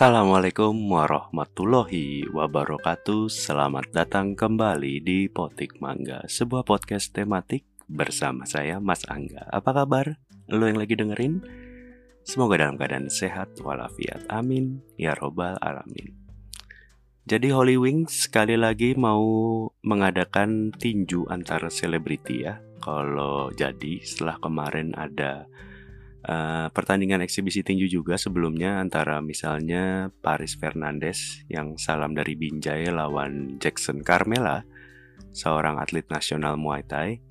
Assalamualaikum 0.00 0.96
warahmatullahi 0.96 2.24
wabarakatuh. 2.32 3.28
Selamat 3.28 3.84
datang 3.92 4.32
kembali 4.32 5.04
di 5.04 5.28
Potik 5.28 5.76
Mangga 5.76 6.24
Sebuah 6.24 6.64
podcast 6.64 7.12
tematik 7.12 7.68
bersama 7.84 8.48
saya 8.48 8.80
Mas 8.80 9.04
Angga. 9.04 9.44
Apa 9.52 9.76
kabar? 9.76 10.16
Lo 10.48 10.64
yang 10.64 10.80
lagi 10.80 10.96
dengerin? 10.96 11.44
Semoga 12.24 12.64
dalam 12.64 12.80
keadaan 12.80 13.12
sehat 13.12 13.60
walafiat. 13.60 14.24
Amin. 14.32 14.80
Ya 14.96 15.12
robbal 15.12 15.60
alamin. 15.60 16.16
Jadi 17.28 17.52
Holy 17.52 17.76
Wings 17.76 18.24
sekali 18.24 18.56
lagi 18.56 18.96
mau 18.96 19.20
mengadakan 19.84 20.72
tinju 20.80 21.28
antar 21.28 21.68
selebriti 21.68 22.48
ya. 22.48 22.56
Kalau 22.80 23.52
jadi 23.52 24.00
setelah 24.00 24.40
kemarin 24.40 24.96
ada 24.96 25.44
uh, 26.26 26.68
pertandingan 26.72 27.24
eksibisi 27.24 27.64
tinju 27.64 27.88
juga 27.88 28.20
sebelumnya 28.20 28.80
antara 28.82 29.22
misalnya 29.24 30.12
Paris 30.20 30.58
Fernandes 30.58 31.44
yang 31.48 31.80
salam 31.80 32.12
dari 32.12 32.36
Binjai 32.36 32.90
lawan 32.92 33.56
Jackson 33.62 34.04
Carmela, 34.04 34.66
seorang 35.32 35.80
atlet 35.80 36.04
nasional 36.10 36.60
Muay 36.60 36.84
Thai. 36.84 37.22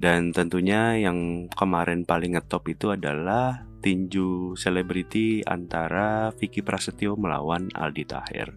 Dan 0.00 0.32
tentunya 0.32 0.96
yang 0.96 1.50
kemarin 1.52 2.08
paling 2.08 2.32
ngetop 2.32 2.64
itu 2.72 2.88
adalah 2.88 3.68
tinju 3.84 4.56
selebriti 4.56 5.44
antara 5.44 6.32
Vicky 6.36 6.64
Prasetyo 6.64 7.20
melawan 7.20 7.68
Aldi 7.76 8.04
Taher. 8.08 8.56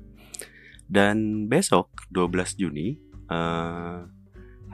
Dan 0.88 1.48
besok 1.52 1.92
12 2.16 2.60
Juni 2.60 2.96
uh, 3.28 4.08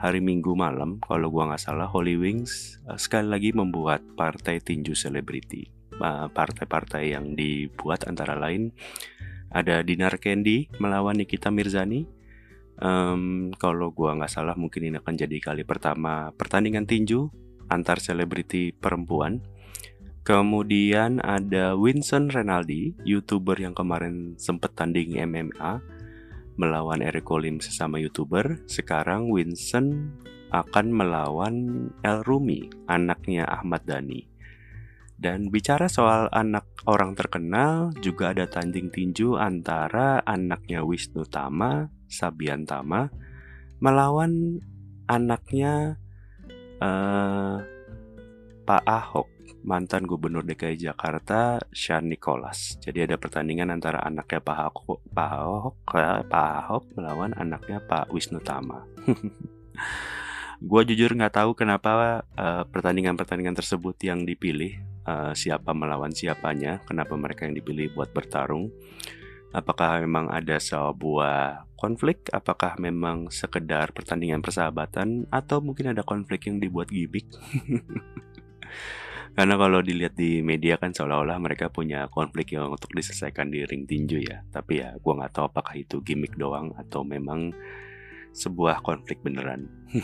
hari 0.00 0.24
Minggu 0.24 0.56
malam 0.56 0.96
kalau 1.04 1.28
gua 1.28 1.52
nggak 1.52 1.60
salah 1.68 1.84
Holy 1.84 2.16
Wings 2.16 2.80
uh, 2.88 2.96
sekali 2.96 3.28
lagi 3.28 3.52
membuat 3.52 4.00
partai 4.16 4.58
tinju 4.64 4.96
selebriti. 4.96 5.68
Uh, 6.00 6.32
partai-partai 6.32 7.12
yang 7.12 7.36
dibuat 7.36 8.08
antara 8.08 8.32
lain 8.32 8.72
ada 9.52 9.84
Dinar 9.84 10.16
Candy 10.16 10.72
melawan 10.80 11.20
Nikita 11.20 11.52
Mirzani. 11.52 12.08
Um, 12.80 13.52
kalau 13.60 13.92
gua 13.92 14.16
nggak 14.16 14.32
salah 14.32 14.56
mungkin 14.56 14.88
ini 14.88 14.96
akan 14.96 15.14
jadi 15.20 15.36
kali 15.36 15.68
pertama 15.68 16.32
pertandingan 16.32 16.88
tinju 16.88 17.28
antar 17.68 18.00
selebriti 18.00 18.72
perempuan. 18.72 19.44
Kemudian 20.24 21.20
ada 21.20 21.76
Winston 21.76 22.28
Renaldi, 22.28 22.92
youtuber 23.04 23.56
yang 23.56 23.72
kemarin 23.76 24.36
sempat 24.36 24.76
tanding 24.76 25.16
MMA 25.16 25.99
melawan 26.60 27.00
Eriko 27.00 27.40
Lim 27.40 27.64
sesama 27.64 27.96
youtuber, 27.96 28.60
sekarang 28.68 29.32
Winston 29.32 30.12
akan 30.52 30.92
melawan 30.92 31.56
El 32.04 32.20
Rumi, 32.20 32.68
anaknya 32.84 33.48
Ahmad 33.48 33.88
Dhani. 33.88 34.28
Dan 35.16 35.48
bicara 35.48 35.88
soal 35.88 36.28
anak 36.32 36.68
orang 36.84 37.16
terkenal, 37.16 37.96
juga 38.04 38.36
ada 38.36 38.44
tanding 38.44 38.92
tinju 38.92 39.40
antara 39.40 40.20
anaknya 40.24 40.84
Wisnu 40.84 41.24
Tama, 41.24 41.88
Sabian 42.08 42.68
Tama, 42.68 43.08
melawan 43.80 44.60
anaknya 45.08 45.96
uh, 46.80 47.56
Pak 48.68 48.84
Ahok 48.84 49.28
mantan 49.62 50.06
gubernur 50.08 50.46
DKI 50.46 50.90
Jakarta 50.90 51.60
Sean 51.74 52.08
Nicholas. 52.08 52.78
Jadi 52.80 53.04
ada 53.04 53.16
pertandingan 53.20 53.70
antara 53.70 54.00
anaknya 54.02 54.40
Pak 54.40 54.56
Ahok, 54.56 55.00
Pak 55.10 55.30
Ahok, 55.30 55.76
Pak 56.30 56.50
Ahok 56.64 56.84
melawan 56.96 57.32
anaknya 57.36 57.78
Pak 57.84 58.10
Wisnu 58.10 58.40
Tama. 58.40 58.86
Gue 60.60 60.84
jujur 60.84 61.16
nggak 61.16 61.40
tahu 61.40 61.56
kenapa 61.56 62.20
pertandingan 62.36 62.68
pertandingan-pertandingan 63.16 63.56
tersebut 63.56 63.96
yang 64.04 64.28
dipilih 64.28 64.76
uh, 65.08 65.32
siapa 65.32 65.72
melawan 65.72 66.12
siapanya, 66.12 66.84
kenapa 66.84 67.16
mereka 67.16 67.48
yang 67.48 67.56
dipilih 67.56 67.96
buat 67.96 68.12
bertarung. 68.12 68.68
Apakah 69.50 70.04
memang 70.06 70.30
ada 70.30 70.62
sebuah 70.62 71.66
konflik? 71.74 72.30
Apakah 72.30 72.78
memang 72.78 73.34
sekedar 73.34 73.90
pertandingan 73.90 74.44
persahabatan? 74.44 75.26
Atau 75.26 75.58
mungkin 75.58 75.90
ada 75.90 76.06
konflik 76.06 76.46
yang 76.46 76.62
dibuat 76.62 76.86
gimmick? 76.86 77.26
Karena 79.30 79.54
kalau 79.54 79.80
dilihat 79.80 80.18
di 80.18 80.42
media 80.42 80.76
kan 80.76 80.90
seolah-olah 80.90 81.38
mereka 81.38 81.70
punya 81.70 82.10
konflik 82.10 82.52
yang 82.52 82.70
untuk 82.70 82.90
diselesaikan 82.90 83.48
di 83.48 83.62
ring 83.62 83.86
tinju 83.86 84.18
ya. 84.20 84.42
Tapi 84.50 84.82
ya 84.82 84.98
gue 84.98 85.12
nggak 85.14 85.32
tahu 85.32 85.44
apakah 85.48 85.74
itu 85.78 86.02
gimmick 86.02 86.34
doang 86.34 86.74
atau 86.74 87.06
memang 87.06 87.54
sebuah 88.34 88.82
konflik 88.82 89.22
beneran. 89.22 89.70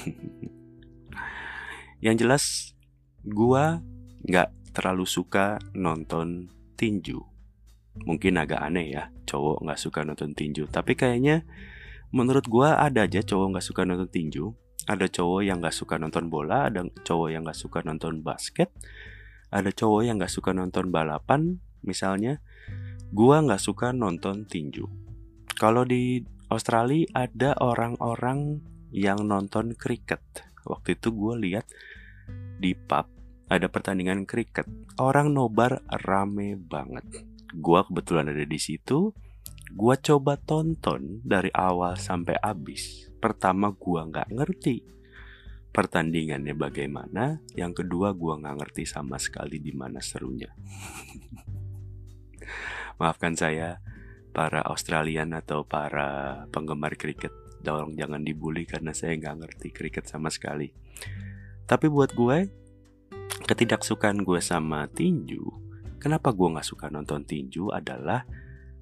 yang 2.04 2.14
jelas 2.14 2.76
gue 3.26 3.64
nggak 4.30 4.48
terlalu 4.70 5.04
suka 5.08 5.58
nonton 5.74 6.46
tinju. 6.78 7.18
Mungkin 7.96 8.36
agak 8.36 8.60
aneh 8.60 8.92
ya, 8.92 9.08
cowok 9.24 9.64
nggak 9.64 9.80
suka 9.80 10.04
nonton 10.04 10.36
tinju. 10.36 10.68
Tapi 10.68 10.92
kayaknya 10.92 11.48
menurut 12.12 12.44
gue 12.46 12.68
ada 12.68 13.08
aja 13.08 13.24
cowok 13.24 13.56
nggak 13.56 13.66
suka 13.66 13.82
nonton 13.88 14.10
tinju. 14.12 14.52
Ada 14.86 15.10
cowok 15.10 15.42
yang 15.42 15.58
nggak 15.58 15.74
suka 15.74 15.98
nonton 15.98 16.30
bola, 16.30 16.70
ada 16.70 16.86
cowok 16.86 17.28
yang 17.34 17.42
nggak 17.42 17.58
suka 17.58 17.82
nonton 17.82 18.22
basket, 18.22 18.70
ada 19.50 19.70
cowok 19.70 20.02
yang 20.06 20.18
gak 20.18 20.32
suka 20.32 20.50
nonton 20.50 20.90
balapan 20.90 21.62
misalnya 21.86 22.42
gua 23.14 23.42
gak 23.46 23.62
suka 23.62 23.94
nonton 23.94 24.44
tinju. 24.46 24.86
Kalau 25.56 25.86
di 25.86 26.20
Australia 26.52 27.08
ada 27.16 27.56
orang-orang 27.58 28.60
yang 28.94 29.26
nonton 29.26 29.74
kriket 29.74 30.22
waktu 30.66 30.98
itu 30.98 31.10
gue 31.14 31.34
lihat 31.42 31.66
di 32.58 32.74
pub 32.74 33.06
ada 33.46 33.66
pertandingan 33.70 34.26
kriket 34.26 34.66
orang 34.98 35.30
nobar 35.30 35.82
rame 36.02 36.58
banget. 36.58 37.06
Gue 37.54 37.80
kebetulan 37.86 38.30
ada 38.30 38.42
di 38.42 38.58
situ. 38.58 39.14
Gue 39.70 39.94
coba 39.98 40.38
tonton 40.38 41.22
dari 41.22 41.50
awal 41.54 41.98
sampai 41.98 42.38
habis. 42.42 43.10
Pertama 43.18 43.74
gue 43.74 44.00
nggak 44.02 44.28
ngerti 44.34 44.95
pertandingannya 45.76 46.56
bagaimana. 46.56 47.44
Yang 47.52 47.84
kedua, 47.84 48.16
gue 48.16 48.32
nggak 48.40 48.56
ngerti 48.64 48.88
sama 48.88 49.20
sekali 49.20 49.60
di 49.60 49.76
mana 49.76 50.00
serunya. 50.00 50.48
Maafkan 53.00 53.36
saya, 53.36 53.84
para 54.32 54.64
Australian 54.64 55.36
atau 55.36 55.68
para 55.68 56.40
penggemar 56.48 56.96
kriket. 56.96 57.28
Tolong 57.60 57.92
jangan 57.92 58.24
dibully 58.24 58.64
karena 58.64 58.96
saya 58.96 59.20
nggak 59.20 59.36
ngerti 59.44 59.68
kriket 59.68 60.08
sama 60.08 60.32
sekali. 60.32 60.72
Tapi 61.68 61.92
buat 61.92 62.16
gue, 62.16 62.48
ketidaksukaan 63.44 64.24
gue 64.24 64.40
sama 64.40 64.88
tinju, 64.88 65.44
kenapa 66.00 66.32
gue 66.32 66.56
nggak 66.56 66.68
suka 66.72 66.88
nonton 66.88 67.26
tinju 67.26 67.68
adalah 67.68 68.24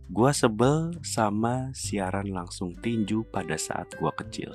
gue 0.05 0.31
sebel 0.31 1.01
sama 1.01 1.75
siaran 1.75 2.29
langsung 2.29 2.77
tinju 2.79 3.27
pada 3.35 3.59
saat 3.59 3.99
gue 3.99 4.13
kecil. 4.21 4.53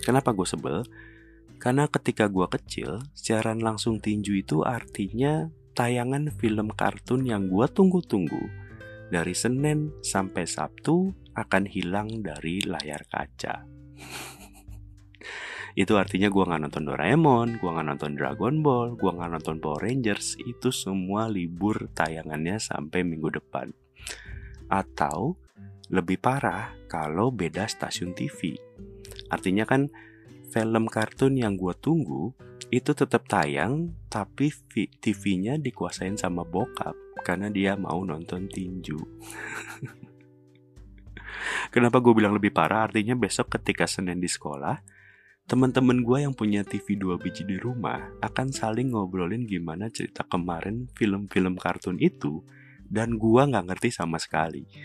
Kenapa 0.00 0.32
gue 0.34 0.48
sebel? 0.48 0.82
Karena 1.58 1.90
ketika 1.90 2.30
gua 2.30 2.46
kecil, 2.46 3.02
siaran 3.18 3.58
langsung 3.58 3.98
tinju 3.98 4.38
itu 4.38 4.62
artinya 4.62 5.50
tayangan 5.74 6.30
film 6.38 6.70
kartun 6.70 7.26
yang 7.26 7.50
gua 7.50 7.66
tunggu-tunggu. 7.66 8.46
Dari 9.10 9.34
Senin 9.34 9.90
sampai 9.98 10.46
Sabtu 10.46 11.10
akan 11.34 11.66
hilang 11.66 12.22
dari 12.22 12.62
layar 12.62 13.02
kaca. 13.10 13.66
itu 15.82 15.94
artinya 15.98 16.30
gua 16.30 16.46
nggak 16.46 16.62
nonton 16.62 16.84
Doraemon, 16.86 17.48
gua 17.58 17.70
nggak 17.78 17.88
nonton 17.90 18.12
Dragon 18.14 18.54
Ball, 18.62 18.88
gua 18.94 19.18
nggak 19.18 19.30
nonton 19.38 19.56
Power 19.58 19.82
Rangers. 19.82 20.38
Itu 20.46 20.70
semua 20.70 21.26
libur 21.26 21.90
tayangannya 21.90 22.62
sampai 22.62 23.02
minggu 23.02 23.34
depan. 23.34 23.74
Atau 24.70 25.34
lebih 25.90 26.22
parah 26.22 26.70
kalau 26.86 27.34
beda 27.34 27.66
stasiun 27.66 28.14
TV. 28.14 28.54
Artinya 29.32 29.64
kan 29.66 29.90
film 30.48 30.88
kartun 30.88 31.36
yang 31.36 31.56
gue 31.56 31.74
tunggu 31.76 32.32
itu 32.68 32.92
tetap 32.92 33.24
tayang 33.28 33.96
tapi 34.12 34.52
TV-nya 35.00 35.56
dikuasain 35.56 36.20
sama 36.20 36.44
bokap 36.44 36.92
karena 37.24 37.48
dia 37.48 37.76
mau 37.76 38.04
nonton 38.04 38.48
tinju. 38.48 38.98
Kenapa 41.72 42.00
gue 42.00 42.12
bilang 42.16 42.34
lebih 42.36 42.52
parah? 42.52 42.88
Artinya 42.88 43.16
besok 43.16 43.56
ketika 43.56 43.86
Senin 43.88 44.20
di 44.20 44.28
sekolah, 44.28 44.80
teman-teman 45.48 46.04
gue 46.04 46.18
yang 46.28 46.34
punya 46.36 46.64
TV 46.64 47.00
dua 47.00 47.16
biji 47.16 47.44
di 47.48 47.56
rumah 47.56 48.12
akan 48.20 48.52
saling 48.52 48.92
ngobrolin 48.92 49.48
gimana 49.48 49.88
cerita 49.88 50.24
kemarin 50.28 50.88
film-film 50.92 51.56
kartun 51.56 51.96
itu 52.00 52.44
dan 52.88 53.16
gue 53.16 53.42
nggak 53.44 53.64
ngerti 53.68 53.88
sama 53.92 54.20
sekali. 54.20 54.68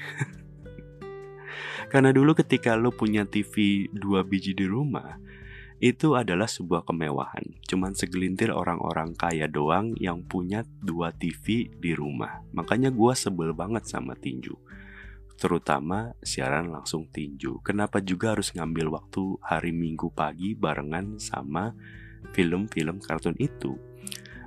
Karena 1.91 2.09
dulu 2.15 2.33
ketika 2.33 2.73
lo 2.79 2.95
punya 2.95 3.27
TV 3.27 3.85
dua 3.91 4.23
biji 4.23 4.55
di 4.55 4.65
rumah, 4.65 5.19
itu 5.83 6.15
adalah 6.15 6.47
sebuah 6.47 6.87
kemewahan. 6.87 7.59
Cuman 7.67 7.91
segelintir 7.91 8.55
orang-orang 8.55 9.11
kaya 9.19 9.51
doang 9.51 9.91
yang 9.99 10.23
punya 10.23 10.63
dua 10.79 11.11
TV 11.11 11.67
di 11.75 11.91
rumah. 11.91 12.39
Makanya 12.55 12.87
gue 12.87 13.11
sebel 13.11 13.51
banget 13.51 13.83
sama 13.83 14.15
tinju. 14.15 14.55
Terutama 15.35 16.15
siaran 16.23 16.71
langsung 16.71 17.11
tinju. 17.11 17.59
Kenapa 17.67 17.99
juga 17.99 18.31
harus 18.31 18.55
ngambil 18.55 18.95
waktu 18.95 19.35
hari 19.43 19.75
minggu 19.75 20.07
pagi 20.15 20.55
barengan 20.55 21.19
sama 21.19 21.75
film-film 22.31 23.03
kartun 23.03 23.35
itu. 23.35 23.75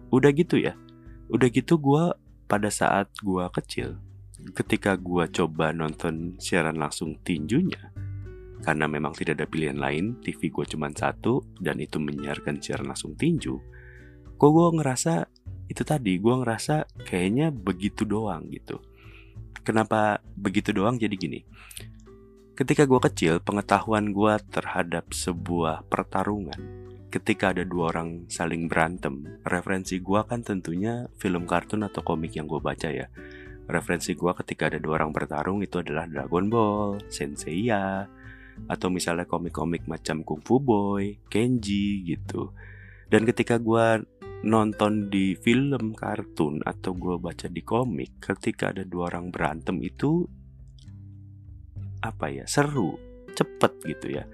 Udah 0.08 0.32
gitu 0.32 0.56
ya. 0.56 0.72
Udah 1.28 1.52
gitu 1.52 1.76
gue 1.76 2.16
pada 2.48 2.72
saat 2.72 3.12
gue 3.20 3.44
kecil 3.52 4.00
ketika 4.54 4.94
gue 4.94 5.26
coba 5.32 5.72
nonton 5.72 6.38
siaran 6.38 6.78
langsung 6.78 7.18
tinjunya, 7.24 7.90
karena 8.64 8.88
memang 8.88 9.12
tidak 9.12 9.42
ada 9.42 9.46
pilihan 9.48 9.76
lain, 9.76 10.20
TV 10.24 10.48
gue 10.48 10.64
cuma 10.64 10.88
satu 10.88 11.44
dan 11.60 11.76
itu 11.82 12.00
menyiarkan 12.00 12.60
siaran 12.60 12.88
langsung 12.88 13.12
tinju. 13.18 13.56
Kok 14.36 14.50
gue 14.52 14.68
ngerasa 14.80 15.14
itu 15.66 15.82
tadi, 15.82 16.16
gue 16.16 16.34
ngerasa 16.34 17.04
kayaknya 17.04 17.50
begitu 17.50 18.06
doang 18.06 18.46
gitu. 18.52 18.80
Kenapa 19.66 20.22
begitu 20.38 20.70
doang? 20.70 20.94
Jadi 20.94 21.14
gini, 21.18 21.40
ketika 22.54 22.86
gue 22.86 23.00
kecil, 23.02 23.42
pengetahuan 23.42 24.14
gue 24.14 24.34
terhadap 24.48 25.10
sebuah 25.10 25.90
pertarungan, 25.90 26.86
ketika 27.10 27.50
ada 27.50 27.66
dua 27.66 27.90
orang 27.90 28.30
saling 28.30 28.70
berantem, 28.70 29.42
referensi 29.42 29.98
gue 29.98 30.20
kan 30.22 30.46
tentunya 30.46 31.10
film 31.18 31.50
kartun 31.50 31.82
atau 31.82 32.04
komik 32.06 32.38
yang 32.38 32.46
gue 32.46 32.62
baca 32.62 32.88
ya. 32.92 33.10
Referensi 33.66 34.14
gue 34.14 34.30
ketika 34.38 34.70
ada 34.70 34.78
dua 34.78 35.02
orang 35.02 35.10
bertarung 35.10 35.58
itu 35.66 35.82
adalah 35.82 36.06
Dragon 36.06 36.46
Ball, 36.46 37.02
Senseiya, 37.10 38.06
atau 38.64 38.88
misalnya 38.88 39.28
komik-komik 39.28 39.84
macam 39.84 40.24
Kung 40.24 40.40
Fu 40.40 40.58
Boy, 40.58 41.20
Kenji 41.28 42.02
gitu. 42.08 42.56
Dan 43.06 43.28
ketika 43.28 43.60
gue 43.60 44.02
nonton 44.42 45.08
di 45.08 45.38
film 45.38 45.94
kartun 45.96 46.60
atau 46.64 46.92
gue 46.96 47.16
baca 47.20 47.46
di 47.46 47.62
komik, 47.62 48.18
ketika 48.20 48.74
ada 48.74 48.82
dua 48.82 49.12
orang 49.14 49.30
berantem 49.30 49.78
itu 49.84 50.26
apa 52.02 52.32
ya 52.32 52.44
seru, 52.44 52.98
cepet 53.32 53.72
gitu 53.86 54.06
ya. 54.20 54.24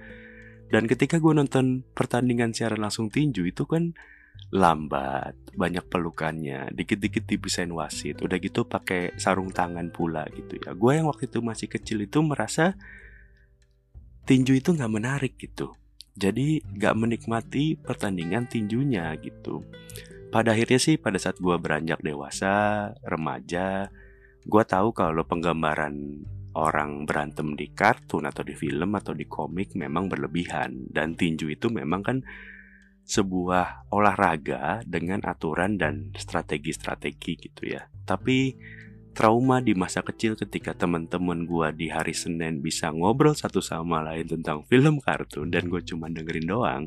Dan 0.73 0.89
ketika 0.89 1.21
gue 1.21 1.33
nonton 1.37 1.85
pertandingan 1.93 2.57
secara 2.57 2.81
langsung 2.81 3.13
tinju 3.13 3.45
itu 3.45 3.69
kan 3.69 3.93
lambat, 4.53 5.37
banyak 5.57 5.85
pelukannya, 5.89 6.73
dikit-dikit 6.73 7.25
dipisahin 7.29 7.73
wasit, 7.73 8.21
udah 8.21 8.37
gitu 8.41 8.65
pakai 8.65 9.17
sarung 9.17 9.53
tangan 9.53 9.93
pula 9.93 10.25
gitu 10.33 10.61
ya. 10.61 10.73
Gue 10.77 11.01
yang 11.01 11.09
waktu 11.09 11.29
itu 11.29 11.41
masih 11.45 11.69
kecil 11.69 12.05
itu 12.05 12.21
merasa 12.25 12.77
tinju 14.27 14.59
itu 14.59 14.75
nggak 14.75 14.93
menarik 14.93 15.35
gitu. 15.39 15.75
Jadi 16.13 16.61
nggak 16.61 16.95
menikmati 16.99 17.81
pertandingan 17.81 18.47
tinjunya 18.47 19.17
gitu. 19.19 19.65
Pada 20.33 20.57
akhirnya 20.57 20.81
sih 20.81 20.97
pada 20.97 21.21
saat 21.21 21.41
gue 21.41 21.57
beranjak 21.61 22.01
dewasa, 22.01 22.89
remaja, 23.05 23.93
gue 24.45 24.65
tahu 24.65 24.97
kalau 24.97 25.25
penggambaran 25.29 26.25
orang 26.53 27.09
berantem 27.09 27.57
di 27.57 27.73
kartun 27.73 28.29
atau 28.29 28.45
di 28.45 28.53
film 28.53 28.93
atau 28.93 29.17
di 29.17 29.25
komik 29.25 29.73
memang 29.73 30.09
berlebihan 30.09 30.93
dan 30.93 31.17
tinju 31.17 31.49
itu 31.49 31.73
memang 31.73 32.01
kan 32.05 32.19
sebuah 33.03 33.93
olahraga 33.93 34.85
dengan 34.87 35.25
aturan 35.27 35.81
dan 35.81 36.13
strategi-strategi 36.15 37.33
gitu 37.51 37.73
ya. 37.73 37.83
Tapi 38.07 38.55
trauma 39.13 39.61
di 39.61 39.77
masa 39.77 40.01
kecil 40.01 40.35
ketika 40.35 40.73
teman-teman 40.73 41.45
gue 41.45 41.69
di 41.77 41.87
hari 41.93 42.17
Senin 42.17 42.65
bisa 42.65 42.89
ngobrol 42.89 43.37
satu 43.37 43.61
sama 43.61 44.01
lain 44.01 44.25
tentang 44.25 44.65
film 44.65 44.99
kartun 45.05 45.53
dan 45.53 45.69
gue 45.69 45.85
cuma 45.85 46.09
dengerin 46.09 46.49
doang 46.49 46.85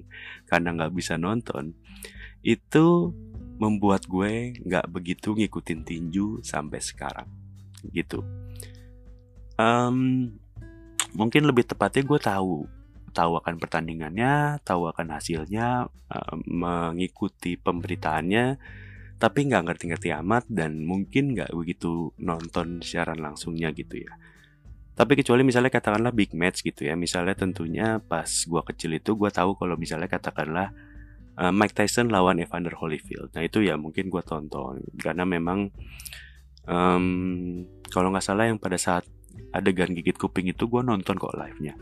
karena 0.49 0.73
nggak 0.73 0.93
bisa 0.93 1.21
nonton 1.21 1.77
itu 2.41 3.13
membuat 3.61 4.09
gue 4.09 4.57
nggak 4.57 4.89
begitu 4.89 5.37
ngikutin 5.37 5.81
tinju 5.85 6.27
sampai 6.41 6.81
sekarang 6.81 7.29
gitu. 7.93 8.25
Um, 9.55 10.29
mungkin 11.15 11.47
lebih 11.47 11.63
tepatnya 11.63 12.03
gue 12.03 12.19
tahu 12.19 12.67
tahu 13.15 13.39
akan 13.39 13.55
pertandingannya 13.55 14.59
tahu 14.67 14.91
akan 14.91 15.15
hasilnya 15.15 15.87
uh, 15.87 16.35
mengikuti 16.43 17.55
pemberitaannya 17.55 18.59
tapi 19.15 19.47
nggak 19.47 19.63
ngerti-ngerti 19.63 20.11
amat 20.19 20.43
dan 20.51 20.83
mungkin 20.83 21.31
nggak 21.31 21.55
begitu 21.55 22.11
nonton 22.19 22.83
siaran 22.83 23.19
langsungnya 23.23 23.71
gitu 23.71 24.03
ya. 24.03 24.11
Tapi 24.95 25.19
kecuali 25.19 25.43
misalnya 25.43 25.71
katakanlah 25.71 26.15
big 26.15 26.31
match 26.35 26.63
gitu 26.63 26.87
ya, 26.87 26.95
misalnya 26.95 27.35
tentunya 27.35 27.99
pas 27.99 28.27
gua 28.47 28.63
kecil 28.63 28.95
itu 28.95 29.15
gua 29.15 29.31
tahu 29.31 29.55
kalau 29.59 29.75
misalnya 29.75 30.07
katakanlah 30.07 30.71
uh, 31.35 31.51
Mike 31.51 31.75
Tyson 31.75 32.11
lawan 32.11 32.39
Evander 32.39 32.75
Holyfield. 32.75 33.31
Nah 33.35 33.43
itu 33.43 33.63
ya 33.63 33.75
mungkin 33.75 34.07
gua 34.07 34.23
tonton 34.23 34.83
karena 34.99 35.23
memang 35.27 35.71
um, 36.67 37.05
kalau 37.91 38.11
nggak 38.11 38.23
salah 38.23 38.47
yang 38.47 38.59
pada 38.59 38.79
saat 38.79 39.03
adegan 39.51 39.91
gigit 39.95 40.15
kuping 40.15 40.47
itu 40.51 40.67
gua 40.67 40.83
nonton 40.83 41.15
kok 41.15 41.35
live-nya. 41.35 41.75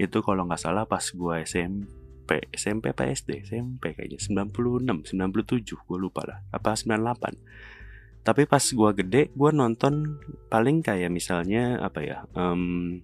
Itu 0.00 0.24
kalau 0.24 0.48
nggak 0.48 0.60
salah 0.60 0.84
pas 0.84 1.04
gua 1.12 1.44
SMP 1.44 2.00
SMP 2.20 2.52
SMP 2.52 2.84
apa 2.92 3.08
SD 3.08 3.30
SMP 3.48 3.96
kayaknya. 3.96 4.20
96 4.20 5.16
97 5.16 5.64
gue 5.64 5.98
lupa 5.98 6.22
lah. 6.28 6.38
Apa 6.52 6.76
98 6.76 7.80
tapi 8.20 8.44
pas 8.44 8.60
gue 8.60 8.90
gede 9.00 9.32
gue 9.32 9.50
nonton 9.50 10.20
paling 10.52 10.84
kayak 10.84 11.08
misalnya 11.08 11.80
apa 11.80 12.04
ya 12.04 12.18
um, 12.36 13.00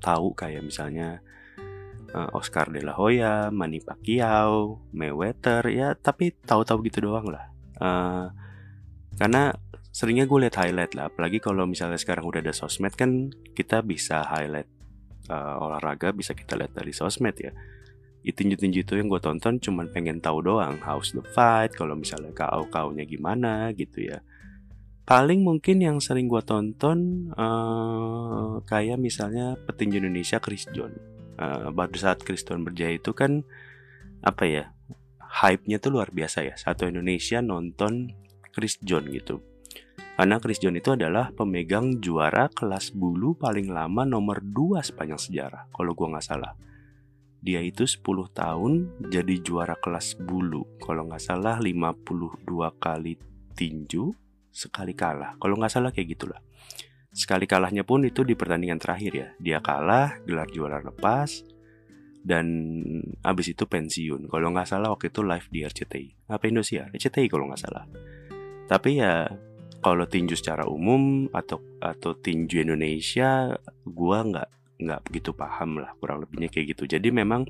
tahu 0.00 0.32
kayak 0.32 0.64
misalnya 0.64 1.20
uh, 2.16 2.28
Oscar 2.36 2.72
de 2.72 2.80
la 2.80 2.96
Hoya, 2.96 3.52
Manny 3.52 3.84
Pacquiao, 3.84 4.80
Mayweather 4.96 5.68
ya 5.68 5.92
tapi 5.94 6.32
tahu-tahu 6.32 6.88
gitu 6.88 7.08
doang 7.08 7.28
lah. 7.28 7.52
Uh, 7.76 8.26
karena 9.20 9.52
seringnya 9.92 10.24
gue 10.24 10.48
lihat 10.48 10.56
highlight 10.56 10.96
lah. 10.96 11.12
Apalagi 11.12 11.38
kalau 11.38 11.68
misalnya 11.68 12.00
sekarang 12.00 12.24
udah 12.24 12.40
ada 12.40 12.56
sosmed 12.56 12.96
kan 12.96 13.28
kita 13.52 13.84
bisa 13.84 14.24
highlight 14.24 14.68
uh, 15.28 15.62
olahraga 15.62 16.10
bisa 16.10 16.32
kita 16.32 16.58
lihat 16.58 16.72
dari 16.74 16.90
sosmed 16.90 17.36
ya. 17.38 17.52
Tinju-tinju 18.22 18.86
itu 18.86 18.94
yang 18.94 19.10
gue 19.10 19.18
tonton 19.18 19.58
cuman 19.58 19.90
pengen 19.90 20.22
tahu 20.22 20.46
doang 20.46 20.78
how's 20.78 21.10
the 21.10 21.26
fight 21.34 21.74
kalau 21.74 21.98
misalnya 21.98 22.30
kau 22.30 22.64
kaunya 22.70 23.02
gimana 23.02 23.74
gitu 23.74 24.06
ya. 24.06 24.22
Paling 25.02 25.42
mungkin 25.42 25.82
yang 25.82 25.98
sering 25.98 26.30
gue 26.30 26.42
tonton 26.46 27.30
uh, 27.34 28.62
kayak 28.64 29.02
misalnya 29.02 29.58
petinju 29.66 29.98
Indonesia 29.98 30.38
Chris 30.38 30.70
John. 30.70 30.94
Uh, 31.34 31.74
pada 31.74 31.98
saat 31.98 32.22
Chris 32.22 32.46
John 32.46 32.62
berjaya 32.62 32.94
itu 32.94 33.10
kan 33.10 33.42
apa 34.22 34.46
ya 34.46 34.64
hype-nya 35.42 35.82
tuh 35.82 35.98
luar 35.98 36.14
biasa 36.14 36.46
ya. 36.46 36.54
Satu 36.54 36.86
Indonesia 36.86 37.42
nonton 37.42 38.14
Chris 38.54 38.78
John 38.86 39.10
gitu 39.10 39.51
karena 40.16 40.36
Chris 40.38 40.60
John 40.62 40.76
itu 40.78 40.94
adalah 40.94 41.32
pemegang 41.34 41.98
juara 41.98 42.46
kelas 42.52 42.92
bulu 42.94 43.34
paling 43.34 43.72
lama 43.72 44.06
nomor 44.06 44.44
2 44.44 44.80
sepanjang 44.84 45.18
sejarah 45.18 45.68
kalau 45.72 45.96
gue 45.96 46.06
nggak 46.06 46.26
salah 46.26 46.52
dia 47.42 47.58
itu 47.58 47.82
10 47.82 48.06
tahun 48.30 48.72
jadi 49.10 49.34
juara 49.42 49.74
kelas 49.74 50.14
bulu. 50.14 50.62
Kalau 50.78 51.10
nggak 51.10 51.18
salah 51.26 51.58
52 51.58 52.46
kali 52.78 53.18
tinju, 53.58 54.14
sekali 54.54 54.94
kalah. 54.94 55.34
Kalau 55.42 55.58
nggak 55.58 55.74
salah 55.74 55.90
kayak 55.90 56.14
gitulah. 56.14 56.38
Sekali 57.10 57.50
kalahnya 57.50 57.82
pun 57.82 58.06
itu 58.06 58.22
di 58.22 58.38
pertandingan 58.38 58.78
terakhir 58.78 59.12
ya. 59.12 59.28
Dia 59.42 59.58
kalah, 59.58 60.22
gelar 60.22 60.48
juara 60.54 60.78
lepas, 60.86 61.42
dan 62.22 62.46
abis 63.26 63.58
itu 63.58 63.66
pensiun. 63.66 64.30
Kalau 64.30 64.54
nggak 64.54 64.70
salah 64.70 64.94
waktu 64.94 65.10
itu 65.10 65.20
live 65.26 65.46
di 65.50 65.66
RCTI. 65.66 66.30
Apa 66.30 66.46
Indosiar? 66.46 66.94
RCTI 66.94 67.26
kalau 67.26 67.50
nggak 67.50 67.58
salah. 67.60 67.84
Tapi 68.70 69.02
ya 69.02 69.26
kalau 69.82 70.06
tinju 70.06 70.38
secara 70.38 70.64
umum 70.64 71.26
atau 71.34 71.58
atau 71.82 72.14
tinju 72.14 72.62
Indonesia, 72.62 73.58
gua 73.82 74.22
nggak 74.22 74.48
nggak 74.82 75.00
begitu 75.10 75.30
paham 75.34 75.82
lah 75.82 75.90
kurang 75.98 76.22
lebihnya 76.22 76.48
kayak 76.48 76.78
gitu. 76.78 76.86
Jadi 76.86 77.10
memang 77.10 77.44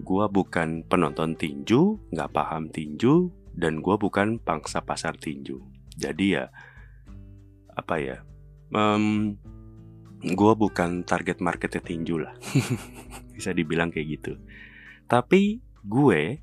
gua 0.00 0.26
bukan 0.32 0.82
penonton 0.88 1.36
tinju 1.36 2.00
nggak 2.10 2.32
paham 2.32 2.72
tinju 2.72 3.28
dan 3.52 3.84
gua 3.84 4.00
bukan 4.00 4.40
pangsa 4.40 4.80
pasar 4.80 5.20
tinju. 5.20 5.60
Jadi 5.96 6.40
ya 6.40 6.48
apa 7.76 8.00
ya 8.00 8.24
um, 8.72 9.36
gua 10.32 10.56
bukan 10.56 11.04
target 11.04 11.44
marketnya 11.44 11.84
tinju 11.84 12.16
lah. 12.24 12.32
Bisa 13.36 13.52
dibilang 13.52 13.92
kayak 13.92 14.08
gitu. 14.16 14.32
Tapi 15.06 15.60
gue 15.86 16.42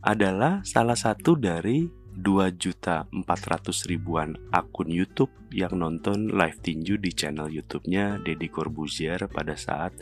adalah 0.00 0.64
salah 0.64 0.96
satu 0.96 1.36
dari 1.36 1.84
2 2.18 2.58
juta 2.58 3.06
400 3.14 3.86
ribuan 3.86 4.34
akun 4.50 4.90
YouTube 4.90 5.30
yang 5.54 5.78
nonton 5.78 6.34
live 6.34 6.58
tinju 6.58 6.98
di 6.98 7.14
channel 7.14 7.46
YouTube-nya 7.46 8.18
Deddy 8.26 8.50
Corbuzier 8.50 9.30
pada 9.30 9.54
saat 9.54 9.94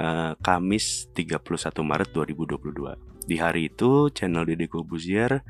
uh, 0.00 0.32
Kamis 0.40 1.12
31 1.12 1.44
Maret 1.84 2.10
2022. 2.16 3.28
Di 3.28 3.36
hari 3.36 3.68
itu 3.68 4.08
channel 4.16 4.48
Deddy 4.48 4.64
Corbuzier 4.64 5.44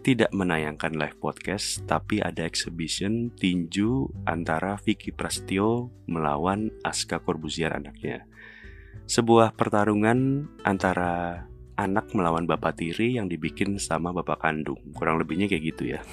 tidak 0.00 0.32
menayangkan 0.32 0.96
live 0.96 1.20
podcast 1.20 1.84
tapi 1.84 2.24
ada 2.24 2.44
exhibition 2.44 3.28
tinju 3.36 4.08
antara 4.24 4.80
Vicky 4.80 5.12
Prastio 5.12 5.92
melawan 6.08 6.72
Aska 6.80 7.20
Corbuzier 7.20 7.76
anaknya. 7.76 8.24
Sebuah 9.04 9.52
pertarungan 9.52 10.48
antara 10.64 11.44
anak 11.74 12.14
melawan 12.14 12.46
bapak 12.46 12.78
tiri 12.78 13.18
yang 13.18 13.26
dibikin 13.26 13.82
sama 13.82 14.14
bapak 14.14 14.42
kandung. 14.42 14.78
Kurang 14.94 15.18
lebihnya 15.18 15.50
kayak 15.50 15.64
gitu 15.74 15.98
ya. 15.98 16.00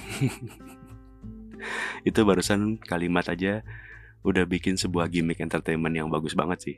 itu 2.08 2.20
barusan 2.26 2.82
kalimat 2.82 3.26
aja 3.30 3.62
udah 4.22 4.46
bikin 4.46 4.78
sebuah 4.78 5.10
gimmick 5.10 5.42
entertainment 5.42 5.94
yang 5.94 6.10
bagus 6.10 6.34
banget 6.34 6.58
sih. 6.62 6.76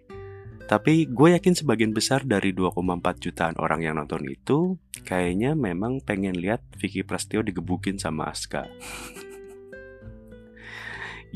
Tapi 0.65 1.13
gue 1.13 1.37
yakin 1.37 1.53
sebagian 1.53 1.93
besar 1.93 2.25
dari 2.25 2.57
2,4 2.57 2.81
jutaan 3.21 3.57
orang 3.61 3.85
yang 3.85 4.01
nonton 4.01 4.25
itu 4.25 4.81
kayaknya 5.05 5.53
memang 5.53 6.01
pengen 6.01 6.41
lihat 6.41 6.65
Vicky 6.81 7.05
Prastio 7.05 7.45
digebukin 7.45 8.01
sama 8.01 8.33
Aska. 8.33 8.65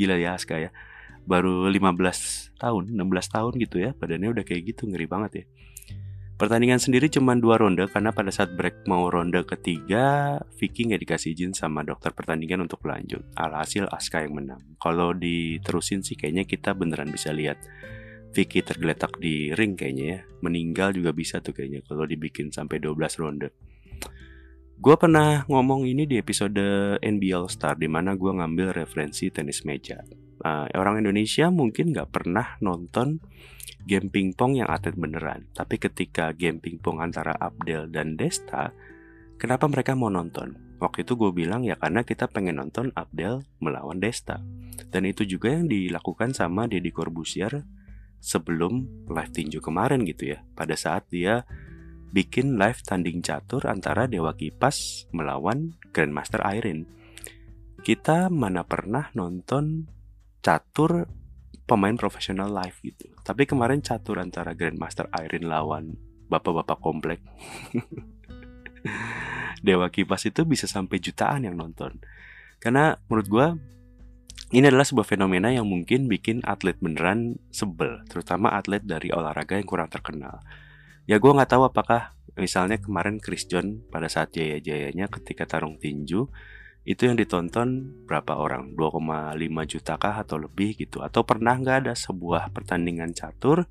Gila 0.01 0.17
ya 0.17 0.33
Aska 0.33 0.57
ya. 0.57 0.73
Baru 1.29 1.69
15 1.69 2.57
tahun, 2.57 2.89
16 2.89 3.37
tahun 3.37 3.53
gitu 3.61 3.77
ya. 3.85 3.93
Badannya 3.93 4.33
udah 4.33 4.45
kayak 4.49 4.73
gitu, 4.73 4.89
ngeri 4.89 5.05
banget 5.05 5.33
ya. 5.37 5.45
Pertandingan 6.39 6.79
sendiri 6.79 7.11
cuma 7.11 7.35
dua 7.35 7.59
ronde 7.59 7.91
karena 7.91 8.15
pada 8.15 8.31
saat 8.31 8.55
break 8.55 8.87
mau 8.87 9.11
ronde 9.11 9.43
ketiga, 9.43 10.39
Vicky 10.55 10.87
nggak 10.87 11.03
dikasih 11.03 11.35
izin 11.35 11.51
sama 11.51 11.83
dokter 11.83 12.15
pertandingan 12.15 12.63
untuk 12.63 12.87
lanjut. 12.87 13.27
Alhasil 13.35 13.91
Aska 13.91 14.23
yang 14.23 14.39
menang. 14.39 14.63
Kalau 14.79 15.11
diterusin 15.19 16.07
sih 16.07 16.15
kayaknya 16.15 16.47
kita 16.47 16.79
beneran 16.79 17.11
bisa 17.11 17.35
lihat 17.35 17.59
Vicky 18.31 18.63
tergeletak 18.63 19.19
di 19.19 19.51
ring 19.51 19.75
kayaknya 19.75 20.07
ya. 20.07 20.19
Meninggal 20.39 20.95
juga 20.95 21.11
bisa 21.11 21.43
tuh 21.43 21.59
kayaknya 21.59 21.83
kalau 21.83 22.07
dibikin 22.07 22.55
sampai 22.55 22.79
12 22.79 23.19
ronde. 23.19 23.51
Gue 24.79 24.95
pernah 24.95 25.43
ngomong 25.51 25.91
ini 25.91 26.07
di 26.07 26.23
episode 26.23 27.03
NBL 27.03 27.51
Star 27.51 27.75
di 27.75 27.91
mana 27.91 28.15
gue 28.15 28.31
ngambil 28.31 28.79
referensi 28.79 29.27
tenis 29.35 29.67
meja. 29.67 30.07
Uh, 30.39 30.71
orang 30.79 31.03
Indonesia 31.03 31.51
mungkin 31.51 31.91
nggak 31.91 32.15
pernah 32.15 32.55
nonton 32.63 33.19
game 33.85 34.09
pingpong 34.11 34.59
yang 34.59 34.69
atlet 34.71 34.97
beneran. 34.97 35.47
Tapi 35.53 35.79
ketika 35.79 36.33
game 36.35 36.59
pingpong 36.59 36.99
antara 37.03 37.37
Abdel 37.37 37.91
dan 37.93 38.19
Desta, 38.19 38.73
kenapa 39.39 39.69
mereka 39.71 39.95
mau 39.95 40.11
nonton? 40.11 40.57
Waktu 40.79 41.03
itu 41.03 41.19
gue 41.19 41.35
bilang 41.35 41.67
ya 41.67 41.75
karena 41.75 42.07
kita 42.07 42.31
pengen 42.31 42.63
nonton 42.63 42.95
Abdel 42.95 43.43
melawan 43.59 43.99
Desta. 43.99 44.39
Dan 44.89 45.11
itu 45.11 45.27
juga 45.27 45.51
yang 45.51 45.67
dilakukan 45.67 46.33
sama 46.35 46.71
Deddy 46.71 46.95
Corbusier 46.95 47.67
sebelum 48.23 49.07
live 49.11 49.33
tinju 49.35 49.59
kemarin 49.59 50.07
gitu 50.07 50.35
ya. 50.35 50.43
Pada 50.55 50.79
saat 50.79 51.11
dia 51.11 51.43
bikin 52.15 52.57
live 52.57 52.81
tanding 52.87 53.21
catur 53.21 53.67
antara 53.67 54.07
Dewa 54.07 54.33
Kipas 54.39 55.11
melawan 55.11 55.75
Grandmaster 55.91 56.41
Irene. 56.47 56.87
Kita 57.83 58.31
mana 58.31 58.63
pernah 58.63 59.11
nonton 59.15 59.87
catur 60.43 61.11
pemain 61.69 61.93
profesional 61.95 62.49
live 62.49 62.81
gitu. 62.81 63.13
Tapi 63.21 63.45
kemarin 63.45 63.85
catur 63.85 64.19
antara 64.25 64.57
Grandmaster 64.57 65.13
Irene 65.13 65.45
lawan 65.45 65.93
bapak-bapak 66.33 66.81
komplek. 66.81 67.21
Dewa 69.65 69.93
Kipas 69.93 70.25
itu 70.25 70.49
bisa 70.49 70.65
sampai 70.65 70.97
jutaan 70.97 71.45
yang 71.45 71.61
nonton. 71.61 72.01
Karena 72.57 72.97
menurut 73.13 73.29
gue 73.29 73.47
ini 74.57 74.65
adalah 74.65 74.89
sebuah 74.89 75.05
fenomena 75.05 75.53
yang 75.53 75.69
mungkin 75.69 76.09
bikin 76.09 76.41
atlet 76.49 76.81
beneran 76.81 77.37
sebel, 77.53 78.01
terutama 78.09 78.57
atlet 78.57 78.81
dari 78.81 79.13
olahraga 79.13 79.61
yang 79.61 79.69
kurang 79.69 79.93
terkenal 79.93 80.41
ya 81.09 81.17
gue 81.17 81.33
nggak 81.33 81.49
tahu 81.49 81.65
apakah 81.65 82.13
misalnya 82.37 82.77
kemarin 82.77 83.17
Chris 83.17 83.49
John 83.49 83.81
pada 83.89 84.13
saat 84.13 84.37
jaya-jayanya 84.37 85.09
ketika 85.09 85.49
tarung 85.49 85.81
tinju 85.81 86.29
itu 86.89 87.05
yang 87.05 87.21
ditonton 87.21 88.01
berapa 88.09 88.41
orang? 88.41 88.73
2,5 88.73 89.37
juta 89.69 90.01
kah 90.01 90.25
atau 90.25 90.41
lebih 90.41 90.73
gitu? 90.81 91.05
Atau 91.05 91.29
pernah 91.29 91.53
nggak 91.61 91.85
ada 91.85 91.93
sebuah 91.93 92.49
pertandingan 92.57 93.13
catur 93.13 93.69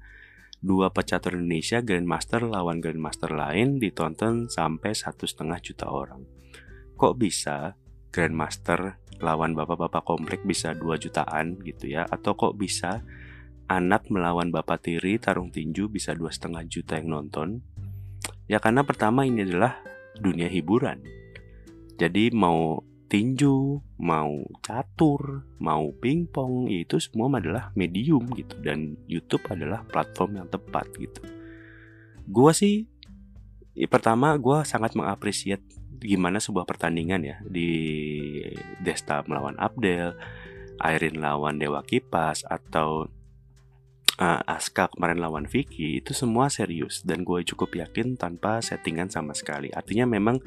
dua 0.62 0.90
pecatur 0.94 1.38
Indonesia 1.38 1.82
Grandmaster 1.82 2.46
lawan 2.46 2.78
Grandmaster 2.78 3.34
lain 3.34 3.82
ditonton 3.82 4.54
sampai 4.54 4.94
satu 4.94 5.26
setengah 5.26 5.58
juta 5.66 5.90
orang? 5.90 6.30
Kok 6.94 7.18
bisa 7.18 7.74
Grandmaster 8.14 9.02
lawan 9.18 9.58
bapak-bapak 9.58 10.06
komplek 10.06 10.46
bisa 10.46 10.78
2 10.78 10.86
jutaan 11.02 11.58
gitu 11.66 11.90
ya? 11.90 12.06
Atau 12.06 12.38
kok 12.38 12.54
bisa 12.54 13.02
anak 13.66 14.14
melawan 14.14 14.54
bapak 14.54 14.86
tiri 14.86 15.18
tarung 15.18 15.50
tinju 15.50 15.90
bisa 15.90 16.14
dua 16.14 16.30
setengah 16.30 16.64
juta 16.70 17.02
yang 17.02 17.18
nonton? 17.18 17.66
Ya 18.46 18.62
karena 18.62 18.86
pertama 18.86 19.26
ini 19.26 19.42
adalah 19.42 19.82
dunia 20.22 20.48
hiburan. 20.48 21.02
Jadi 21.98 22.30
mau 22.30 22.87
tinju 23.08 23.80
mau 24.04 24.44
catur 24.60 25.48
mau 25.64 25.96
pingpong 25.96 26.68
itu 26.68 27.00
semua 27.00 27.32
adalah 27.40 27.72
medium 27.74 28.28
gitu. 28.36 28.60
Dan 28.60 29.00
YouTube 29.08 29.48
adalah 29.48 29.84
platform 29.88 30.44
yang 30.44 30.48
tepat 30.52 30.92
gitu. 31.00 31.24
Gua 32.28 32.52
sih 32.52 32.88
pertama 33.88 34.36
gua 34.36 34.68
sangat 34.68 34.94
mengapresiat 34.94 35.64
gimana 35.98 36.38
sebuah 36.38 36.68
pertandingan 36.68 37.22
ya. 37.26 37.38
Di 37.42 37.72
Desta 38.84 39.26
melawan 39.26 39.58
Abdel, 39.58 40.14
Airin 40.78 41.18
lawan 41.18 41.58
Dewa 41.58 41.82
Kipas 41.82 42.46
atau 42.46 43.10
uh, 44.22 44.42
Aska 44.46 44.94
kemarin 44.94 45.22
lawan 45.22 45.46
Vicky 45.50 46.02
itu 46.02 46.14
semua 46.14 46.54
serius. 46.54 47.02
Dan 47.02 47.26
gue 47.26 47.42
cukup 47.46 47.74
yakin 47.74 48.18
tanpa 48.18 48.62
settingan 48.62 49.10
sama 49.10 49.34
sekali. 49.34 49.74
Artinya 49.74 50.06
memang 50.06 50.38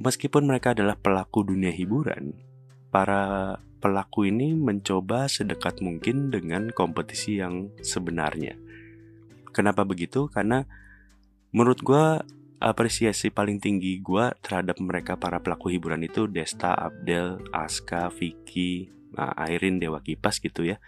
meskipun 0.00 0.48
mereka 0.48 0.72
adalah 0.72 0.96
pelaku 0.96 1.44
dunia 1.44 1.70
hiburan, 1.70 2.32
para 2.88 3.54
pelaku 3.84 4.32
ini 4.32 4.56
mencoba 4.56 5.28
sedekat 5.28 5.84
mungkin 5.84 6.32
dengan 6.32 6.72
kompetisi 6.72 7.38
yang 7.38 7.68
sebenarnya. 7.84 8.56
Kenapa 9.52 9.84
begitu? 9.84 10.32
Karena 10.32 10.64
menurut 11.52 11.84
gue 11.84 12.04
apresiasi 12.60 13.28
paling 13.28 13.60
tinggi 13.60 14.00
gue 14.00 14.32
terhadap 14.40 14.80
mereka 14.80 15.16
para 15.16 15.40
pelaku 15.40 15.72
hiburan 15.72 16.04
itu 16.04 16.28
Desta, 16.28 16.76
Abdel, 16.76 17.40
Aska, 17.52 18.12
Vicky, 18.12 18.92
nah, 19.16 19.32
Airin, 19.36 19.80
Dewa 19.80 20.04
Kipas 20.04 20.40
gitu 20.40 20.64
ya 20.64 20.80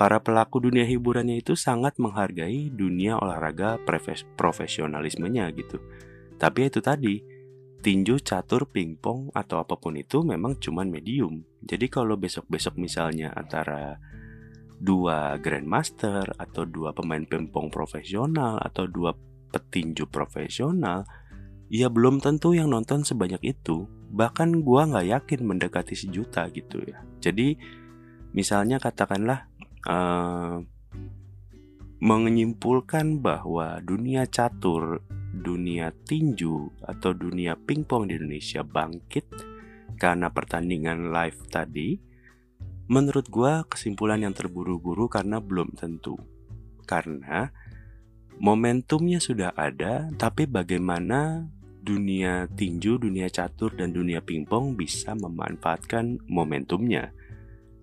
Para 0.00 0.16
pelaku 0.24 0.64
dunia 0.64 0.88
hiburannya 0.88 1.44
itu 1.44 1.52
sangat 1.52 2.00
menghargai 2.00 2.72
dunia 2.72 3.20
olahraga 3.20 3.76
profesionalismenya 4.36 5.44
gitu. 5.52 5.76
Tapi 6.40 6.72
itu 6.72 6.80
tadi, 6.80 7.20
tinju, 7.80 8.20
catur, 8.20 8.68
pingpong 8.68 9.32
atau 9.32 9.60
apa 9.60 9.76
pun 9.80 9.96
itu 9.96 10.20
memang 10.20 10.60
cuman 10.60 10.88
medium. 10.92 11.44
Jadi 11.64 11.88
kalau 11.88 12.16
besok-besok 12.20 12.76
misalnya 12.76 13.32
antara 13.32 13.96
dua 14.80 15.36
grandmaster 15.36 16.24
atau 16.40 16.64
dua 16.64 16.96
pemain 16.96 17.20
pingpong 17.20 17.68
profesional 17.68 18.56
atau 18.60 18.88
dua 18.88 19.12
petinju 19.52 20.08
profesional, 20.08 21.04
ya 21.68 21.92
belum 21.92 22.20
tentu 22.24 22.56
yang 22.56 22.72
nonton 22.72 23.04
sebanyak 23.04 23.40
itu. 23.56 23.84
Bahkan 24.10 24.64
gua 24.64 24.88
nggak 24.88 25.08
yakin 25.20 25.40
mendekati 25.44 25.92
sejuta 25.96 26.48
gitu 26.52 26.80
ya. 26.84 27.04
Jadi 27.20 27.56
misalnya 28.32 28.80
katakanlah 28.80 29.50
uh, 29.84 30.64
menyimpulkan 32.00 33.20
bahwa 33.20 33.76
dunia 33.84 34.24
catur, 34.24 35.04
dunia 35.30 35.94
tinju, 36.06 36.74
atau 36.82 37.14
dunia 37.14 37.54
pingpong 37.54 38.10
di 38.10 38.18
Indonesia 38.18 38.66
bangkit 38.66 39.26
karena 40.00 40.32
pertandingan 40.32 41.12
live 41.12 41.40
tadi, 41.52 42.00
menurut 42.90 43.28
gue 43.28 43.52
kesimpulan 43.68 44.24
yang 44.24 44.34
terburu-buru 44.34 45.06
karena 45.06 45.38
belum 45.38 45.76
tentu. 45.76 46.18
Karena 46.88 47.46
momentumnya 48.40 49.20
sudah 49.22 49.54
ada, 49.54 50.10
tapi 50.16 50.48
bagaimana 50.48 51.46
dunia 51.80 52.48
tinju, 52.50 52.98
dunia 52.98 53.28
catur, 53.28 53.76
dan 53.76 53.92
dunia 53.92 54.24
pingpong 54.24 54.74
bisa 54.74 55.12
memanfaatkan 55.14 56.18
momentumnya. 56.26 57.12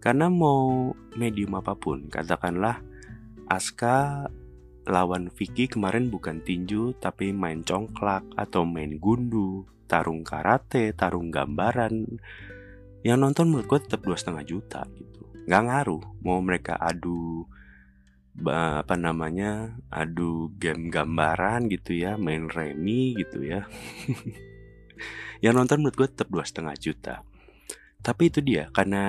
Karena 0.02 0.28
mau 0.28 0.94
medium 1.16 1.58
apa 1.58 1.74
pun, 1.78 2.10
katakanlah 2.10 2.82
Aska 3.48 4.28
lawan 4.88 5.30
Vicky 5.30 5.68
kemarin 5.68 6.08
bukan 6.08 6.42
tinju 6.42 6.96
tapi 6.98 7.36
main 7.36 7.62
congklak 7.62 8.24
atau 8.40 8.64
main 8.64 8.98
gundu, 8.98 9.68
tarung 9.86 10.26
karate, 10.26 10.96
tarung 10.96 11.30
gambaran. 11.30 12.20
Yang 13.06 13.18
nonton 13.20 13.52
menurut 13.52 13.68
gue 13.70 13.80
tetap 13.86 14.02
dua 14.04 14.18
setengah 14.18 14.44
juta 14.44 14.82
gitu. 14.96 15.22
Gak 15.48 15.64
ngaruh 15.68 16.04
mau 16.24 16.40
mereka 16.44 16.76
adu 16.76 17.48
apa 18.48 18.94
namanya 18.94 19.74
adu 19.90 20.54
game 20.62 20.94
gambaran 20.94 21.74
gitu 21.74 21.98
ya 21.98 22.22
main 22.22 22.46
remi 22.46 23.18
gitu 23.18 23.42
ya 23.42 23.66
yang 25.44 25.58
nonton 25.58 25.82
menurut 25.82 25.98
gue 25.98 26.08
tetap 26.14 26.30
dua 26.30 26.46
setengah 26.46 26.78
juta 26.78 27.26
tapi 27.98 28.30
itu 28.32 28.40
dia, 28.40 28.70
karena 28.72 29.04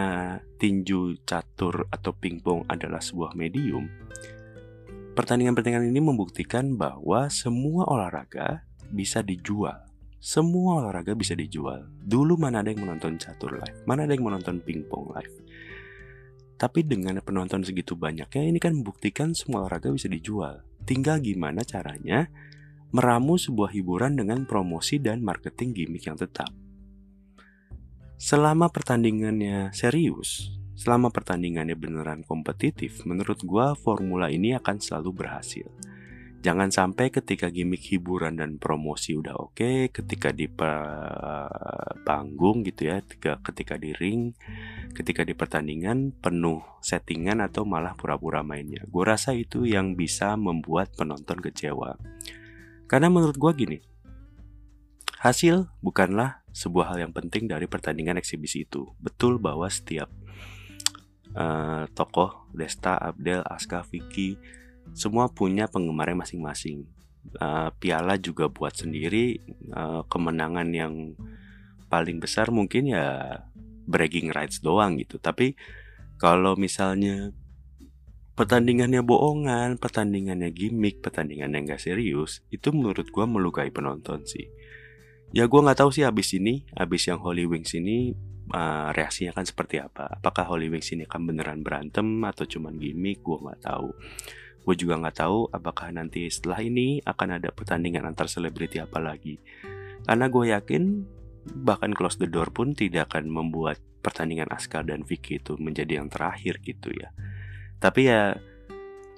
tinju, 0.59 1.23
catur, 1.23 1.87
atau 1.93 2.11
pingpong 2.17 2.67
adalah 2.67 2.99
sebuah 2.99 3.37
medium, 3.39 3.87
pertandingan-pertandingan 5.19 5.91
ini 5.91 5.99
membuktikan 5.99 6.79
bahwa 6.79 7.27
semua 7.27 7.83
olahraga 7.91 8.63
bisa 8.95 9.19
dijual. 9.19 9.75
Semua 10.23 10.79
olahraga 10.79 11.19
bisa 11.19 11.35
dijual. 11.35 11.91
Dulu 12.07 12.39
mana 12.39 12.63
ada 12.63 12.71
yang 12.71 12.87
menonton 12.87 13.19
catur 13.19 13.59
live, 13.59 13.83
mana 13.83 14.07
ada 14.07 14.15
yang 14.15 14.23
menonton 14.23 14.63
pingpong 14.63 15.11
live. 15.11 15.35
Tapi 16.55 16.87
dengan 16.87 17.19
penonton 17.19 17.67
segitu 17.67 17.99
banyaknya, 17.99 18.47
ini 18.47 18.63
kan 18.63 18.79
membuktikan 18.79 19.35
semua 19.35 19.67
olahraga 19.67 19.91
bisa 19.91 20.07
dijual. 20.07 20.63
Tinggal 20.87 21.19
gimana 21.19 21.67
caranya 21.67 22.31
meramu 22.95 23.35
sebuah 23.43 23.75
hiburan 23.75 24.15
dengan 24.15 24.47
promosi 24.47 25.03
dan 25.03 25.27
marketing 25.27 25.75
gimmick 25.75 26.07
yang 26.07 26.15
tetap. 26.15 26.55
Selama 28.19 28.71
pertandingannya 28.71 29.75
serius, 29.75 30.58
selama 30.79 31.11
pertandingannya 31.11 31.75
beneran 31.75 32.23
kompetitif, 32.23 33.03
menurut 33.03 33.43
gua 33.43 33.75
formula 33.75 34.31
ini 34.31 34.55
akan 34.55 34.79
selalu 34.79 35.27
berhasil. 35.27 35.67
Jangan 36.39 36.71
sampai 36.71 37.11
ketika 37.11 37.51
gimmick 37.51 37.83
hiburan 37.91 38.39
dan 38.39 38.63
promosi 38.63 39.19
udah 39.19 39.35
oke, 39.35 39.59
okay, 39.59 39.91
ketika 39.91 40.31
di 40.31 40.47
panggung 42.07 42.63
gitu 42.63 42.95
ya, 42.95 43.03
ketika, 43.03 43.43
ketika 43.43 43.75
di 43.75 43.91
ring, 43.91 44.39
ketika 44.95 45.27
di 45.27 45.35
pertandingan 45.35 46.15
penuh 46.15 46.63
settingan 46.79 47.43
atau 47.43 47.67
malah 47.67 47.99
pura-pura 47.99 48.47
mainnya. 48.47 48.87
Gue 48.87 49.03
rasa 49.03 49.35
itu 49.35 49.67
yang 49.67 49.99
bisa 49.99 50.39
membuat 50.39 50.95
penonton 50.95 51.43
kecewa. 51.43 51.99
Karena 52.87 53.11
menurut 53.11 53.35
gue 53.35 53.53
gini, 53.59 53.79
hasil 55.19 55.67
bukanlah 55.83 56.47
sebuah 56.55 56.95
hal 56.95 57.11
yang 57.11 57.13
penting 57.13 57.51
dari 57.51 57.67
pertandingan 57.67 58.15
eksibisi 58.15 58.63
itu. 58.63 58.87
Betul 59.03 59.43
bahwa 59.43 59.67
setiap 59.67 60.07
uh, 61.35 61.85
tokoh, 61.93 62.49
Desta, 62.55 62.97
Abdel, 62.97 63.45
Aska, 63.45 63.85
Vicky, 63.85 64.39
semua 64.97 65.29
punya 65.29 65.69
penggemarnya 65.69 66.25
masing-masing. 66.25 66.89
Uh, 67.37 67.69
piala 67.77 68.17
juga 68.17 68.49
buat 68.49 68.73
sendiri, 68.73 69.43
uh, 69.75 70.07
kemenangan 70.09 70.69
yang 70.73 70.95
paling 71.89 72.21
besar 72.21 72.53
mungkin 72.53 72.93
ya 72.93 73.41
bragging 73.89 74.33
rights 74.33 74.61
doang 74.61 74.97
gitu. 75.01 75.17
Tapi 75.21 75.57
kalau 76.21 76.57
misalnya 76.57 77.33
pertandingannya 78.39 79.03
bohongan, 79.03 79.81
pertandingannya 79.83 80.53
gimmick, 80.55 81.03
pertandingannya 81.03 81.67
nggak 81.67 81.83
serius, 81.83 82.45
itu 82.55 82.71
menurut 82.71 83.11
gue 83.11 83.25
melukai 83.27 83.73
penonton 83.75 84.23
sih. 84.29 84.47
Ya 85.35 85.45
gue 85.45 85.61
nggak 85.61 85.85
tahu 85.85 85.91
sih 85.93 86.07
abis 86.07 86.39
ini, 86.39 86.65
abis 86.73 87.11
yang 87.11 87.21
Holy 87.21 87.45
Wings 87.45 87.75
ini 87.77 88.17
uh, 88.52 88.90
reaksinya 88.93 89.33
kan 89.37 89.45
seperti 89.45 89.81
apa. 89.81 90.19
Apakah 90.19 90.49
Holy 90.49 90.69
Wings 90.73 90.90
ini 90.93 91.05
akan 91.05 91.23
beneran 91.33 91.61
berantem 91.61 92.05
atau 92.25 92.45
cuman 92.45 92.76
gimmick, 92.76 93.21
gue 93.23 93.38
nggak 93.38 93.62
tahu. 93.64 93.88
Gue 94.64 94.75
juga 94.76 95.00
nggak 95.00 95.17
tahu 95.17 95.49
apakah 95.49 95.88
nanti 95.93 96.28
setelah 96.28 96.61
ini 96.61 97.00
akan 97.00 97.40
ada 97.40 97.49
pertandingan 97.55 98.05
antar 98.05 98.28
selebriti 98.28 98.81
apa 98.81 99.00
lagi. 99.00 99.40
Karena 100.05 100.28
gue 100.28 100.45
yakin 100.52 100.83
bahkan 101.64 101.97
close 101.97 102.21
the 102.21 102.28
door 102.28 102.52
pun 102.52 102.76
tidak 102.76 103.12
akan 103.12 103.33
membuat 103.33 103.81
pertandingan 104.05 104.52
Askar 104.52 104.85
dan 104.85 105.05
Vicky 105.05 105.40
itu 105.40 105.57
menjadi 105.57 106.00
yang 106.00 106.12
terakhir 106.12 106.61
gitu 106.61 106.93
ya. 106.93 107.12
Tapi 107.81 108.00
ya 108.09 108.37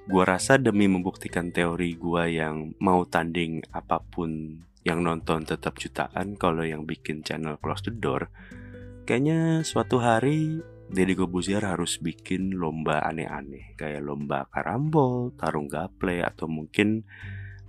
gue 0.07 0.23
rasa 0.25 0.57
demi 0.57 0.89
membuktikan 0.89 1.53
teori 1.53 1.93
gue 1.95 2.23
yang 2.35 2.73
mau 2.81 3.05
tanding 3.05 3.61
apa 3.71 4.01
pun 4.01 4.59
yang 4.81 5.05
nonton 5.05 5.45
tetap 5.45 5.77
jutaan 5.77 6.33
kalau 6.33 6.65
yang 6.65 6.89
bikin 6.89 7.21
channel 7.21 7.55
close 7.61 7.85
the 7.85 7.93
door 7.93 8.33
kayaknya 9.05 9.65
suatu 9.65 9.97
hari 10.01 10.61
Deddy 10.91 11.15
Kobuzier 11.15 11.63
harus 11.63 12.03
bikin 12.03 12.59
lomba 12.59 12.99
aneh-aneh 13.07 13.79
kayak 13.79 14.03
lomba 14.03 14.51
karambol, 14.51 15.31
tarung 15.39 15.71
gaple 15.71 16.19
atau 16.19 16.51
mungkin 16.51 17.07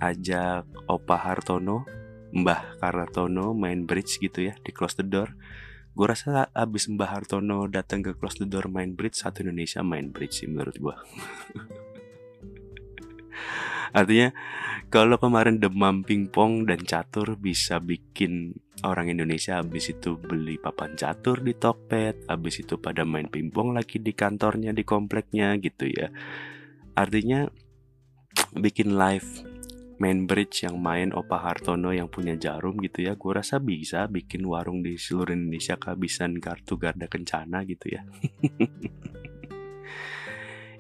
ajak 0.03 0.67
Opa 0.91 1.23
Hartono, 1.23 1.87
Mbah 2.35 2.83
Kartono 2.83 3.55
main 3.55 3.87
bridge 3.87 4.19
gitu 4.19 4.51
ya 4.51 4.59
di 4.59 4.75
Close 4.75 4.99
the 4.99 5.07
Door. 5.07 5.39
Gue 5.95 6.07
rasa 6.11 6.51
abis 6.51 6.91
Mbah 6.91 7.15
Hartono 7.15 7.71
datang 7.71 8.03
ke 8.03 8.11
Close 8.19 8.43
the 8.43 8.49
Door 8.51 8.67
main 8.75 8.99
bridge, 8.99 9.23
satu 9.23 9.47
Indonesia 9.47 9.87
main 9.87 10.11
bridge 10.11 10.43
sih 10.43 10.51
menurut 10.51 10.75
gue. 10.75 10.97
Artinya 13.93 14.33
kalau 14.89 15.21
kemarin 15.21 15.61
demam 15.61 16.05
pingpong 16.05 16.69
dan 16.69 16.81
catur 16.85 17.37
bisa 17.37 17.81
bikin 17.81 18.57
orang 18.85 19.13
Indonesia 19.13 19.61
habis 19.61 19.93
itu 19.93 20.17
beli 20.17 20.57
papan 20.57 20.97
catur 20.97 21.45
di 21.45 21.53
Tokped, 21.53 22.29
habis 22.29 22.61
itu 22.61 22.81
pada 22.81 23.05
main 23.05 23.29
pingpong 23.29 23.77
lagi 23.77 24.01
di 24.01 24.17
kantornya 24.17 24.73
di 24.73 24.85
kompleknya 24.85 25.57
gitu 25.61 25.89
ya. 25.89 26.09
Artinya 26.97 27.49
bikin 28.57 28.97
live 28.97 29.53
main 30.03 30.27
bridge 30.27 30.67
yang 30.67 30.83
main 30.83 31.15
Opa 31.15 31.39
Hartono 31.39 31.95
yang 31.95 32.11
punya 32.11 32.35
jarum 32.35 32.75
gitu 32.83 33.07
ya 33.07 33.15
gue 33.15 33.33
rasa 33.33 33.63
bisa 33.63 34.11
bikin 34.11 34.43
warung 34.51 34.83
di 34.83 34.99
seluruh 34.99 35.31
Indonesia 35.31 35.79
kehabisan 35.79 36.43
kartu 36.43 36.75
garda 36.75 37.07
kencana 37.07 37.63
gitu 37.63 37.95
ya 37.95 38.03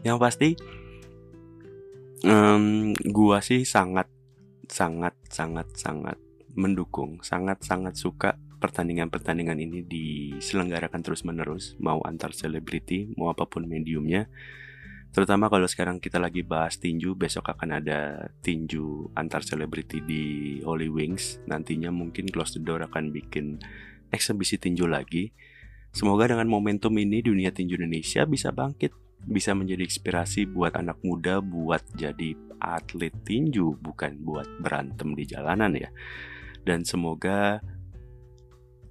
yang 0.06 0.18
pasti 0.18 0.58
um, 2.26 2.94
gua 3.10 3.42
sih 3.42 3.66
sangat 3.66 4.10
sangat 4.70 5.14
sangat 5.28 5.68
sangat 5.76 6.18
mendukung 6.52 7.20
sangat 7.20 7.60
sangat 7.64 7.96
suka 7.96 8.36
pertandingan-pertandingan 8.62 9.58
ini 9.58 9.82
diselenggarakan 9.82 11.02
terus-menerus 11.02 11.74
mau 11.82 11.98
antar 12.06 12.30
selebriti 12.30 13.10
mau 13.18 13.34
apa 13.34 13.50
pun 13.50 13.66
mediumnya. 13.66 14.30
Terutama 15.12 15.52
kalau 15.52 15.68
sekarang 15.68 16.00
kita 16.00 16.16
lagi 16.16 16.40
bahas 16.40 16.80
tinju 16.80 17.12
besok 17.12 17.52
akan 17.52 17.84
ada 17.84 18.32
tinju 18.40 19.12
antar 19.12 19.44
selebriti 19.44 20.00
di 20.00 20.24
Holy 20.64 20.88
Wings. 20.88 21.36
Nantinya 21.44 21.92
mungkin 21.92 22.32
Close 22.32 22.56
the 22.56 22.64
Door 22.64 22.88
akan 22.88 23.12
bikin 23.12 23.60
eksebisi 24.08 24.56
tinju 24.56 24.88
lagi. 24.88 25.36
Semoga 25.92 26.32
dengan 26.32 26.48
momentum 26.48 26.96
ini 26.96 27.20
dunia 27.20 27.52
tinju 27.52 27.76
Indonesia 27.76 28.24
bisa 28.24 28.56
bangkit 28.56 28.96
bisa 29.26 29.54
menjadi 29.54 29.86
inspirasi 29.86 30.50
buat 30.50 30.74
anak 30.74 30.98
muda 31.06 31.38
buat 31.38 31.82
jadi 31.94 32.34
atlet 32.62 33.14
tinju 33.26 33.78
bukan 33.82 34.22
buat 34.22 34.46
berantem 34.62 35.14
di 35.14 35.24
jalanan 35.26 35.74
ya. 35.74 35.90
Dan 36.62 36.86
semoga 36.86 37.58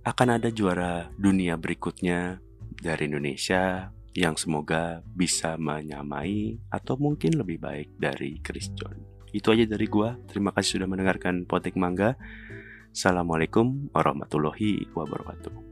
akan 0.03 0.27
ada 0.41 0.49
juara 0.51 1.07
dunia 1.15 1.55
berikutnya 1.55 2.41
dari 2.75 3.07
Indonesia 3.07 3.93
yang 4.11 4.35
semoga 4.35 4.99
bisa 5.15 5.55
menyamai 5.55 6.59
atau 6.67 6.99
mungkin 6.99 7.39
lebih 7.39 7.63
baik 7.63 7.95
dari 7.95 8.43
Chris 8.43 8.67
John. 8.75 8.97
Itu 9.31 9.55
aja 9.55 9.63
dari 9.63 9.87
gua. 9.87 10.19
Terima 10.27 10.51
kasih 10.51 10.81
sudah 10.81 10.87
mendengarkan 10.91 11.47
Potek 11.47 11.79
Mangga. 11.79 12.19
Assalamualaikum 12.91 13.87
warahmatullahi 13.95 14.91
wabarakatuh. 14.91 15.70